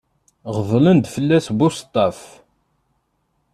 Γeḍlen-d 0.55 1.05
fell-as 1.13 1.47
buseṭṭaf. 1.57 2.19